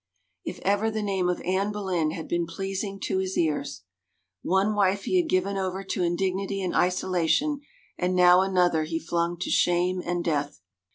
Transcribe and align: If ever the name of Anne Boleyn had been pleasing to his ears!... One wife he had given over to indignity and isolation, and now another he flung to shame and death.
If 0.43 0.57
ever 0.61 0.89
the 0.89 1.03
name 1.03 1.29
of 1.29 1.41
Anne 1.45 1.71
Boleyn 1.71 2.09
had 2.09 2.27
been 2.27 2.47
pleasing 2.47 2.99
to 3.01 3.19
his 3.19 3.37
ears!... 3.37 3.83
One 4.41 4.73
wife 4.73 5.03
he 5.03 5.17
had 5.21 5.29
given 5.29 5.57
over 5.59 5.83
to 5.83 6.01
indignity 6.01 6.63
and 6.63 6.73
isolation, 6.73 7.61
and 7.99 8.15
now 8.15 8.41
another 8.41 8.85
he 8.85 8.97
flung 8.97 9.37
to 9.37 9.51
shame 9.51 10.01
and 10.03 10.23
death. 10.23 10.59